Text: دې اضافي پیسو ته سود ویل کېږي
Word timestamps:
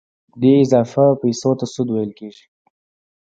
دې 0.41 0.51
اضافي 0.63 1.05
پیسو 1.21 1.51
ته 1.59 1.65
سود 1.73 1.87
ویل 1.91 2.11
کېږي 2.19 2.45